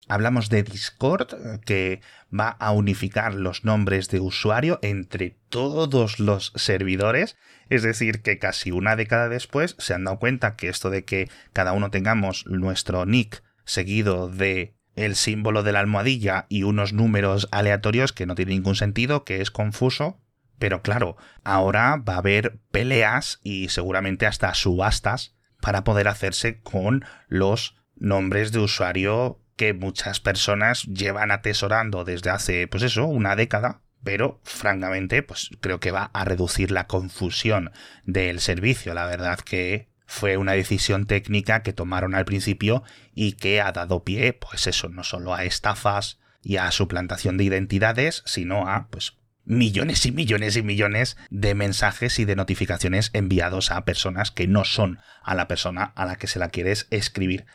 Hablamos 0.07 0.49
de 0.49 0.63
Discord, 0.63 1.61
que 1.63 2.01
va 2.37 2.49
a 2.49 2.71
unificar 2.71 3.33
los 3.33 3.63
nombres 3.63 4.09
de 4.09 4.19
usuario 4.19 4.79
entre 4.81 5.37
todos 5.49 6.19
los 6.19 6.51
servidores, 6.55 7.37
es 7.69 7.83
decir, 7.83 8.21
que 8.21 8.37
casi 8.37 8.71
una 8.71 8.95
década 8.95 9.29
después 9.29 9.75
se 9.79 9.93
han 9.93 10.03
dado 10.03 10.19
cuenta 10.19 10.57
que 10.57 10.67
esto 10.67 10.89
de 10.89 11.05
que 11.05 11.29
cada 11.53 11.71
uno 11.71 11.91
tengamos 11.91 12.45
nuestro 12.47 13.05
nick 13.05 13.41
seguido 13.63 14.27
de 14.27 14.75
el 14.95 15.15
símbolo 15.15 15.63
de 15.63 15.71
la 15.71 15.79
almohadilla 15.79 16.45
y 16.49 16.63
unos 16.63 16.93
números 16.93 17.47
aleatorios 17.51 18.11
que 18.11 18.25
no 18.25 18.35
tiene 18.35 18.51
ningún 18.51 18.75
sentido, 18.75 19.23
que 19.23 19.41
es 19.41 19.51
confuso, 19.51 20.20
pero 20.61 20.83
claro, 20.83 21.17
ahora 21.43 21.95
va 21.95 22.13
a 22.13 22.17
haber 22.19 22.59
peleas 22.69 23.39
y 23.41 23.69
seguramente 23.69 24.27
hasta 24.27 24.53
subastas 24.53 25.35
para 25.59 25.83
poder 25.83 26.07
hacerse 26.07 26.59
con 26.61 27.03
los 27.27 27.75
nombres 27.95 28.51
de 28.51 28.59
usuario 28.59 29.41
que 29.55 29.73
muchas 29.73 30.19
personas 30.19 30.83
llevan 30.83 31.31
atesorando 31.31 32.03
desde 32.03 32.29
hace, 32.29 32.67
pues 32.67 32.83
eso, 32.83 33.07
una 33.07 33.35
década, 33.35 33.81
pero 34.03 34.39
francamente, 34.43 35.23
pues 35.23 35.49
creo 35.61 35.79
que 35.79 35.89
va 35.89 36.11
a 36.13 36.25
reducir 36.25 36.69
la 36.69 36.85
confusión 36.85 37.71
del 38.05 38.39
servicio. 38.39 38.93
La 38.93 39.07
verdad 39.07 39.39
que 39.39 39.89
fue 40.05 40.37
una 40.37 40.51
decisión 40.51 41.07
técnica 41.07 41.63
que 41.63 41.73
tomaron 41.73 42.13
al 42.13 42.25
principio 42.25 42.83
y 43.15 43.31
que 43.31 43.61
ha 43.61 43.71
dado 43.71 44.03
pie, 44.03 44.33
pues 44.33 44.67
eso, 44.67 44.89
no 44.89 45.03
solo 45.03 45.33
a 45.33 45.43
estafas 45.43 46.19
y 46.43 46.57
a 46.57 46.69
suplantación 46.69 47.37
de 47.37 47.45
identidades, 47.45 48.21
sino 48.27 48.67
a, 48.67 48.89
pues, 48.91 49.17
millones 49.45 50.05
y 50.05 50.11
millones 50.11 50.55
y 50.55 50.63
millones 50.63 51.17
de 51.29 51.55
mensajes 51.55 52.19
y 52.19 52.25
de 52.25 52.35
notificaciones 52.35 53.09
enviados 53.13 53.71
a 53.71 53.85
personas 53.85 54.31
que 54.31 54.47
no 54.47 54.63
son 54.63 54.99
a 55.23 55.35
la 55.35 55.47
persona 55.47 55.93
a 55.95 56.05
la 56.05 56.15
que 56.15 56.27
se 56.27 56.39
la 56.39 56.49
quieres 56.49 56.87
escribir. 56.89 57.45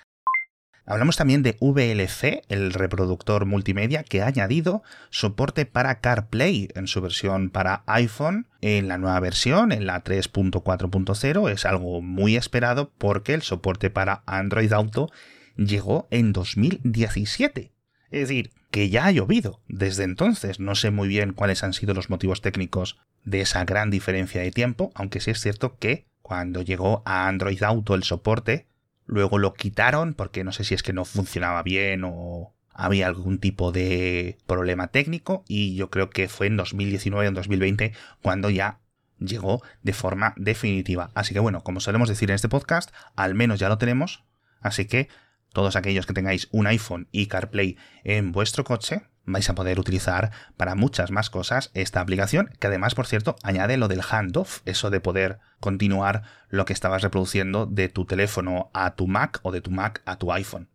Hablamos 0.88 1.16
también 1.16 1.42
de 1.42 1.56
VLC, 1.60 2.44
el 2.48 2.72
reproductor 2.72 3.44
multimedia 3.44 4.04
que 4.04 4.22
ha 4.22 4.28
añadido 4.28 4.84
soporte 5.10 5.66
para 5.66 6.00
CarPlay 6.00 6.68
en 6.76 6.86
su 6.86 7.00
versión 7.00 7.50
para 7.50 7.82
iPhone. 7.86 8.46
En 8.60 8.86
la 8.86 8.96
nueva 8.96 9.18
versión, 9.18 9.72
en 9.72 9.86
la 9.86 10.04
3.4.0, 10.04 11.50
es 11.50 11.64
algo 11.64 12.02
muy 12.02 12.36
esperado 12.36 12.92
porque 12.98 13.34
el 13.34 13.42
soporte 13.42 13.90
para 13.90 14.22
Android 14.26 14.72
Auto 14.72 15.10
llegó 15.56 16.06
en 16.12 16.32
2017. 16.32 17.72
Es 18.16 18.28
decir, 18.28 18.50
que 18.70 18.88
ya 18.88 19.04
ha 19.04 19.10
llovido 19.10 19.60
desde 19.68 20.04
entonces. 20.04 20.58
No 20.58 20.74
sé 20.74 20.90
muy 20.90 21.06
bien 21.06 21.34
cuáles 21.34 21.62
han 21.62 21.74
sido 21.74 21.92
los 21.92 22.08
motivos 22.08 22.40
técnicos 22.40 22.98
de 23.24 23.42
esa 23.42 23.62
gran 23.66 23.90
diferencia 23.90 24.40
de 24.40 24.50
tiempo, 24.50 24.90
aunque 24.94 25.20
sí 25.20 25.32
es 25.32 25.40
cierto 25.40 25.76
que 25.78 26.06
cuando 26.22 26.62
llegó 26.62 27.02
a 27.04 27.28
Android 27.28 27.62
Auto 27.62 27.94
el 27.94 28.04
soporte, 28.04 28.68
luego 29.04 29.36
lo 29.36 29.52
quitaron 29.52 30.14
porque 30.14 30.44
no 30.44 30.52
sé 30.52 30.64
si 30.64 30.72
es 30.72 30.82
que 30.82 30.94
no 30.94 31.04
funcionaba 31.04 31.62
bien 31.62 32.04
o 32.06 32.54
había 32.72 33.06
algún 33.06 33.38
tipo 33.38 33.70
de 33.70 34.38
problema 34.46 34.88
técnico 34.88 35.44
y 35.46 35.76
yo 35.76 35.90
creo 35.90 36.08
que 36.08 36.28
fue 36.30 36.46
en 36.46 36.56
2019 36.56 37.26
o 37.26 37.28
en 37.28 37.34
2020 37.34 37.92
cuando 38.22 38.48
ya 38.48 38.80
llegó 39.18 39.62
de 39.82 39.92
forma 39.92 40.32
definitiva. 40.38 41.10
Así 41.14 41.34
que 41.34 41.40
bueno, 41.40 41.62
como 41.62 41.80
solemos 41.80 42.08
decir 42.08 42.30
en 42.30 42.36
este 42.36 42.48
podcast, 42.48 42.92
al 43.14 43.34
menos 43.34 43.60
ya 43.60 43.68
lo 43.68 43.76
tenemos, 43.76 44.24
así 44.62 44.86
que 44.86 45.08
todos 45.52 45.76
aquellos 45.76 46.06
que 46.06 46.12
tengáis 46.12 46.48
un 46.52 46.66
iPhone 46.66 47.08
y 47.12 47.26
CarPlay 47.26 47.76
en 48.04 48.32
vuestro 48.32 48.64
coche, 48.64 49.02
vais 49.26 49.48
a 49.50 49.54
poder 49.54 49.78
utilizar 49.78 50.30
para 50.56 50.74
muchas 50.74 51.10
más 51.10 51.30
cosas 51.30 51.70
esta 51.74 52.00
aplicación, 52.00 52.50
que 52.58 52.68
además, 52.68 52.94
por 52.94 53.06
cierto, 53.06 53.36
añade 53.42 53.76
lo 53.76 53.88
del 53.88 54.02
handoff, 54.02 54.60
eso 54.64 54.90
de 54.90 55.00
poder 55.00 55.38
continuar 55.60 56.22
lo 56.48 56.64
que 56.64 56.72
estabas 56.72 57.02
reproduciendo 57.02 57.66
de 57.66 57.88
tu 57.88 58.04
teléfono 58.06 58.70
a 58.72 58.94
tu 58.94 59.06
Mac 59.06 59.40
o 59.42 59.52
de 59.52 59.60
tu 59.60 59.70
Mac 59.70 60.02
a 60.06 60.16
tu 60.16 60.32
iPhone. 60.32 60.70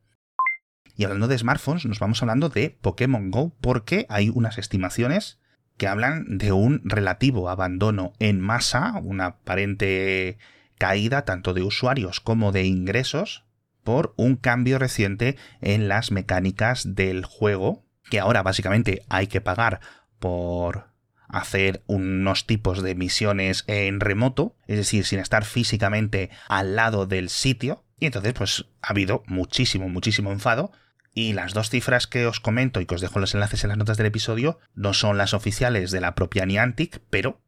Y 0.96 1.06
hablando 1.06 1.28
de 1.28 1.38
smartphones, 1.38 1.86
nos 1.86 2.00
vamos 2.00 2.22
hablando 2.22 2.50
de 2.50 2.78
Pokémon 2.82 3.32
Go 3.32 3.56
porque 3.62 4.06
hay 4.10 4.30
unas 4.30 4.58
estimaciones 4.58 5.40
que 5.78 5.88
hablan 5.88 6.38
de 6.38 6.51
un 6.51 6.82
relativo 6.84 7.50
abandono 7.50 8.13
en 8.20 8.40
masa, 8.40 8.94
una 9.01 9.25
aparente 9.28 10.38
caída 10.78 11.24
tanto 11.25 11.54
de 11.54 11.63
usuarios 11.63 12.20
como 12.20 12.51
de 12.51 12.66
ingresos 12.66 13.46
por 13.83 14.13
un 14.17 14.35
cambio 14.35 14.79
reciente 14.79 15.38
en 15.61 15.88
las 15.88 16.11
mecánicas 16.11 16.95
del 16.95 17.25
juego, 17.25 17.83
que 18.09 18.19
ahora 18.19 18.43
básicamente 18.43 19.03
hay 19.09 19.27
que 19.27 19.41
pagar 19.41 19.79
por 20.19 20.91
hacer 21.31 21.81
unos 21.88 22.45
tipos 22.45 22.83
de 22.83 22.93
misiones 22.95 23.63
en 23.67 24.00
remoto, 24.00 24.55
es 24.67 24.77
decir, 24.77 25.05
sin 25.05 25.19
estar 25.19 25.45
físicamente 25.45 26.29
al 26.47 26.75
lado 26.75 27.07
del 27.07 27.29
sitio. 27.29 27.85
Y 27.97 28.05
entonces, 28.05 28.33
pues 28.33 28.65
ha 28.81 28.89
habido 28.89 29.23
muchísimo, 29.27 29.88
muchísimo 29.88 30.31
enfado. 30.31 30.71
Y 31.13 31.33
las 31.33 31.53
dos 31.53 31.69
cifras 31.69 32.07
que 32.07 32.25
os 32.25 32.39
comento 32.39 32.81
y 32.81 32.85
que 32.85 32.95
os 32.95 33.01
dejo 33.01 33.19
los 33.19 33.33
enlaces 33.33 33.63
en 33.63 33.69
las 33.69 33.77
notas 33.77 33.97
del 33.97 34.07
episodio 34.07 34.59
no 34.75 34.93
son 34.93 35.17
las 35.17 35.33
oficiales 35.33 35.91
de 35.91 36.01
la 36.01 36.15
propia 36.15 36.45
Niantic, 36.45 37.01
pero 37.09 37.41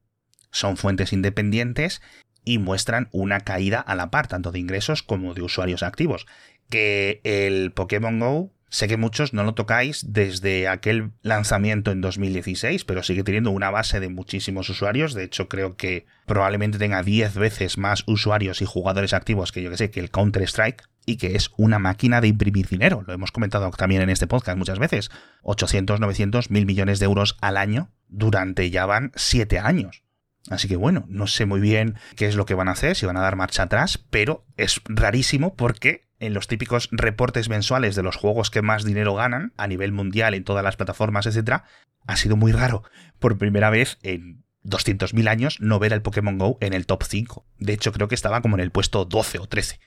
son 0.52 0.78
fuentes 0.78 1.14
independientes 1.14 2.02
y 2.46 2.58
muestran 2.58 3.10
una 3.12 3.42
caída 3.42 3.80
a 3.80 3.96
la 3.96 4.12
par, 4.12 4.28
tanto 4.28 4.52
de 4.52 4.60
ingresos 4.60 5.04
como 5.04 5.34
de 5.34 5.42
usuarios 5.42 5.84
activos. 5.84 6.26
Que 6.70 7.22
el 7.24 7.72
Pokémon 7.72 8.20
Go, 8.20 8.52
sé 8.70 8.88
que 8.88 8.98
muchos 8.98 9.34
no 9.34 9.44
lo 9.44 9.54
tocáis 9.54 10.14
desde 10.14 10.68
aquel 10.68 11.12
lanzamiento 11.22 11.92
en 11.92 12.02
2016, 12.02 12.86
pero 12.86 13.04
sigue 13.04 13.24
teniendo 13.24 13.52
una 13.52 13.70
base 13.70 14.00
de 14.00 14.10
muchísimos 14.10 14.68
usuarios. 14.70 15.14
De 15.14 15.24
hecho, 15.24 15.48
creo 15.48 15.78
que 15.78 16.06
probablemente 16.26 16.80
tenga 16.80 17.04
10 17.04 17.36
veces 17.36 17.78
más 17.78 18.04
usuarios 18.08 18.62
y 18.62 18.66
jugadores 18.66 19.14
activos 19.14 19.52
que 19.52 19.62
yo 19.62 19.70
que 19.70 19.78
sé, 19.78 19.92
que 19.92 20.00
el 20.00 20.10
Counter-Strike. 20.10 20.84
Y 21.06 21.18
que 21.18 21.36
es 21.36 21.52
una 21.58 21.80
máquina 21.80 22.22
de 22.22 22.30
imprimir 22.30 22.70
dinero. 22.70 23.04
Lo 23.06 23.12
hemos 23.12 23.34
comentado 23.34 23.70
también 23.72 24.02
en 24.02 24.10
este 24.10 24.26
podcast 24.26 24.58
muchas 24.58 24.80
veces. 24.80 25.12
800, 25.42 26.00
900, 26.00 26.50
mil 26.50 26.66
millones 26.66 27.00
de 27.00 27.06
euros 27.06 27.36
al 27.42 27.58
año 27.58 27.92
durante 28.08 28.70
ya 28.70 28.86
van 28.86 29.12
7 29.16 29.60
años. 29.60 30.04
Así 30.50 30.68
que 30.68 30.76
bueno, 30.76 31.06
no 31.08 31.28
sé 31.28 31.46
muy 31.46 31.62
bien 31.62 31.96
qué 32.16 32.28
es 32.28 32.36
lo 32.36 32.46
que 32.46 32.54
van 32.54 32.68
a 32.68 32.72
hacer, 32.72 32.96
si 32.96 33.06
van 33.06 33.18
a 33.18 33.22
dar 33.22 33.36
marcha 33.36 33.64
atrás, 33.64 33.98
pero 34.10 34.46
es 34.58 34.82
rarísimo 34.86 35.56
porque 35.56 36.10
en 36.20 36.34
los 36.34 36.48
típicos 36.48 36.90
reportes 36.92 37.50
mensuales 37.50 37.96
de 37.96 38.04
los 38.04 38.16
juegos 38.16 38.50
que 38.50 38.62
más 38.62 38.84
dinero 38.84 39.16
ganan 39.16 39.54
a 39.58 39.68
nivel 39.68 39.92
mundial 39.92 40.34
en 40.34 40.44
todas 40.44 40.64
las 40.64 40.76
plataformas, 40.76 41.26
etc., 41.26 41.64
ha 42.06 42.18
sido 42.18 42.36
muy 42.36 42.52
raro. 42.52 42.84
Por 43.20 43.38
primera 43.38 43.70
vez 43.70 43.98
en 44.04 44.44
200.000 44.64 45.30
años 45.30 45.58
no 45.60 45.80
ver 45.80 45.94
al 45.94 46.02
Pokémon 46.02 46.38
Go 46.38 46.58
en 46.62 46.74
el 46.74 46.86
top 46.86 47.04
5. 47.04 47.46
De 47.60 47.74
hecho, 47.74 47.92
creo 47.92 48.08
que 48.08 48.16
estaba 48.16 48.42
como 48.42 48.56
en 48.56 48.62
el 48.62 48.72
puesto 48.72 49.06
12 49.06 49.40
o 49.40 49.48
13. 49.48 49.80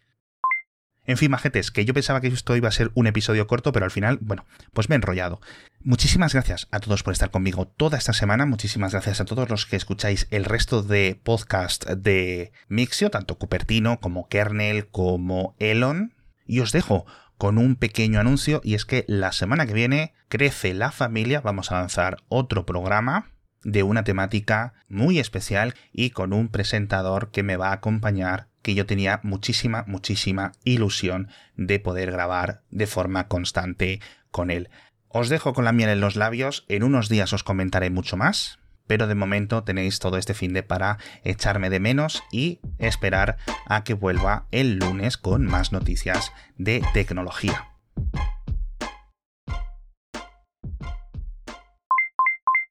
En 1.07 1.17
fin, 1.17 1.31
majetes, 1.31 1.71
que 1.71 1.85
yo 1.85 1.95
pensaba 1.95 2.21
que 2.21 2.29
esto 2.29 2.57
iba 2.57 2.69
a 2.69 2.73
ser 2.73 2.91
un 2.95 3.07
episodio 3.07 3.47
corto, 3.47 3.73
pero 3.73 3.85
al 3.85 3.91
final, 3.91 4.19
bueno, 4.21 4.45
pues 4.73 4.89
me 4.89 4.95
he 4.95 4.97
enrollado. 4.97 5.41
Muchísimas 5.81 6.33
gracias 6.33 6.67
a 6.73 6.81
todos 6.81 7.03
por 7.03 7.13
estar 7.13 7.31
conmigo 7.31 7.67
toda 7.67 7.97
esta 7.97 8.13
semana. 8.13 8.45
Muchísimas 8.45 8.93
gracias 8.93 9.21
a 9.21 9.25
todos 9.25 9.49
los 9.49 9.67
que 9.67 9.77
escucháis 9.77 10.27
el 10.31 10.45
resto 10.45 10.83
de 10.83 11.21
podcast 11.23 11.87
de 11.87 12.53
Mixio, 12.69 13.11
tanto 13.11 13.39
Cupertino 13.39 14.01
como 14.01 14.29
Kernel 14.29 14.89
como 14.89 15.55
Elon. 15.59 16.13
Y 16.45 16.61
os 16.61 16.73
dejo 16.73 17.07
con 17.39 17.59
un 17.59 17.77
pequeño 17.77 18.19
anuncio 18.19 18.61
y 18.65 18.75
es 18.75 18.85
que 18.85 19.05
la 19.07 19.31
semana 19.33 19.67
que 19.67 19.75
viene 19.75 20.15
crece 20.29 20.75
la 20.75 20.91
familia, 20.91 21.41
vamos 21.41 21.71
a 21.71 21.79
lanzar 21.79 22.17
otro 22.29 22.67
programa 22.67 23.31
de 23.67 23.83
una 23.83 24.05
temática 24.05 24.75
muy 24.89 25.19
especial 25.19 25.75
y 25.93 26.11
con 26.11 26.33
un 26.33 26.49
presentador 26.49 27.33
que 27.33 27.43
me 27.43 27.57
va 27.57 27.71
a 27.71 27.75
acompañar 27.75 28.47
que 28.63 28.77
yo 28.77 28.87
tenía 28.87 29.19
muchísima, 29.25 29.83
muchísima 29.89 30.53
ilusión 30.63 31.29
de 31.57 31.81
poder 31.81 32.13
grabar 32.13 32.63
de 32.71 32.87
forma 32.87 33.27
constante 33.27 34.01
con 34.31 34.53
él. 34.53 34.71
Os 35.09 35.29
dejo 35.29 35.53
con 35.53 35.65
la 35.65 35.73
miel 35.73 35.91
en 35.91 36.01
los 36.01 36.15
labios, 36.15 36.65
en 36.69 36.85
unos 36.85 37.09
días 37.09 37.33
os 37.33 37.43
comentaré 37.43 37.91
mucho 37.91 38.17
más, 38.17 38.61
pero 38.87 39.09
de 39.09 39.17
momento 39.17 39.65
tenéis 39.65 39.99
todo 39.99 40.17
este 40.17 40.35
fin 40.35 40.53
de 40.53 40.63
para 40.63 40.99
echarme 41.25 41.69
de 41.69 41.81
menos 41.81 42.23
y 42.31 42.61
esperar 42.79 43.37
a 43.67 43.83
que 43.83 43.95
vuelva 43.95 44.47
el 44.53 44.79
lunes 44.79 45.17
con 45.17 45.45
más 45.45 45.73
noticias 45.73 46.33
de 46.57 46.85
tecnología. 46.95 47.67